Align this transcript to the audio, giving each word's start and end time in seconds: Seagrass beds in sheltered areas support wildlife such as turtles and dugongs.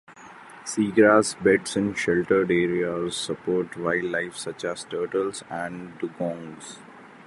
Seagrass 0.65 1.35
beds 1.43 1.75
in 1.75 1.93
sheltered 1.93 2.49
areas 2.49 3.15
support 3.15 3.77
wildlife 3.77 4.35
such 4.35 4.63
as 4.65 4.83
turtles 4.85 5.43
and 5.47 5.93
dugongs. 5.99 6.79